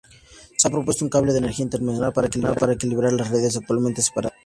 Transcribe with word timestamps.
Se 0.57 0.67
ha 0.67 0.71
propuesto 0.71 1.05
un 1.05 1.09
cable 1.11 1.31
de 1.31 1.37
energía 1.37 1.61
interinsular 1.65 2.11
para 2.11 2.73
equilibrar 2.73 3.13
las 3.13 3.29
redes 3.29 3.55
actualmente 3.55 4.01
separadas. 4.01 4.35